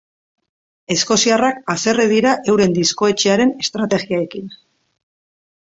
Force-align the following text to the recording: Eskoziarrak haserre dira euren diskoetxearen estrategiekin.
Eskoziarrak 0.95 1.59
haserre 1.75 2.07
dira 2.13 2.33
euren 2.55 2.75
diskoetxearen 2.79 3.55
estrategiekin. 3.67 4.53